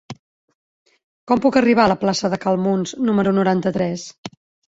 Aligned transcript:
Com 1.31 1.43
puc 1.43 1.59
arribar 1.61 1.83
a 1.83 1.91
la 1.91 1.97
plaça 2.05 2.33
de 2.35 2.41
Cal 2.45 2.59
Muns 2.63 2.97
número 3.11 3.35
noranta-tres? 3.41 4.09